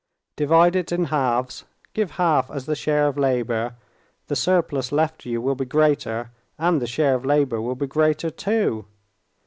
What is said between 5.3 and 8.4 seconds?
will be greater, and the share of labor will be greater